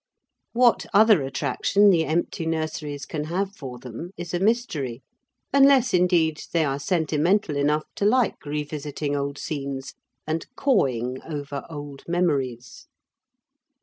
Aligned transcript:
What 0.53 0.87
other 0.95 1.21
attraction 1.21 1.91
the 1.91 2.05
empty 2.05 2.47
nurseries 2.47 3.05
can 3.05 3.25
have 3.25 3.55
for 3.55 3.77
them 3.77 4.09
is 4.17 4.33
a 4.33 4.39
mystery, 4.39 5.03
unless 5.53 5.93
indeed 5.93 6.41
they 6.51 6.65
are 6.65 6.79
sentimental 6.79 7.55
enough 7.55 7.85
to 7.97 8.05
like 8.05 8.43
revisiting 8.43 9.15
old 9.15 9.37
scenes 9.37 9.93
and 10.25 10.47
cawing 10.55 11.21
over 11.23 11.67
old 11.69 12.01
memories. 12.07 12.87